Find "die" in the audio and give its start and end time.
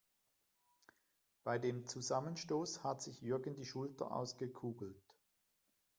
3.53-3.65